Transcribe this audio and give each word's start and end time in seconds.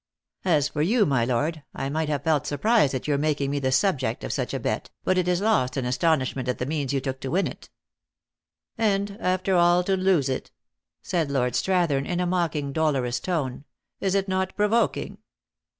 "As 0.45 0.69
for 0.69 0.81
you, 0.81 1.05
my 1.05 1.25
lord, 1.25 1.61
I 1.75 1.87
might 1.89 2.09
have 2.09 2.23
felt 2.23 2.47
surprise 2.47 2.95
at 2.95 3.07
your 3.07 3.19
making 3.19 3.51
me 3.51 3.59
the 3.59 3.71
subject 3.71 4.23
of 4.23 4.33
such 4.33 4.51
a 4.51 4.59
bet, 4.59 4.89
but 5.03 5.15
it 5.15 5.27
is 5.27 5.41
lost 5.41 5.77
in 5.77 5.85
astonishment 5.85 6.47
at 6.47 6.57
the 6.57 6.65
means 6.65 6.91
you 6.91 6.99
took 6.99 7.19
to 7.19 7.29
win 7.29 7.45
it!" 7.45 7.69
"And, 8.79 9.11
after 9.19 9.53
all 9.55 9.83
to 9.83 9.95
lose 9.95 10.27
it," 10.27 10.49
said 11.03 11.29
Lord 11.29 11.53
Strathern, 11.53 12.07
in 12.07 12.19
a 12.19 12.25
mocking, 12.25 12.73
dolorous 12.73 13.19
tone. 13.19 13.63
"Is 13.99 14.15
it 14.15 14.27
not 14.27 14.55
provoking?" 14.55 15.19